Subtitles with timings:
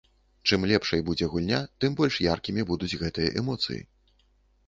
[0.51, 3.79] Чым лепшай будзе гульня, тым больш яркімі будуць гэтыя эмоцыі.